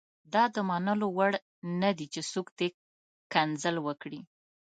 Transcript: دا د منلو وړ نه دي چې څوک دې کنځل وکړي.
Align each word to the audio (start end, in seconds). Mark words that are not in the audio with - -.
دا 0.33 0.43
د 0.55 0.57
منلو 0.69 1.07
وړ 1.17 1.31
نه 1.81 1.89
دي 1.97 2.05
چې 2.13 2.21
څوک 2.31 2.47
دې 2.59 2.67
کنځل 3.33 3.75
وکړي. 3.85 4.21